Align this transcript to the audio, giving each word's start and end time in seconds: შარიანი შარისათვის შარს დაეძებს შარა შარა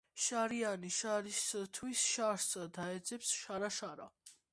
შარიანი 0.27 0.87
შარისათვის 0.99 2.05
შარს 2.13 2.47
დაეძებს 2.79 3.35
შარა 3.43 3.71
შარა 3.77 4.09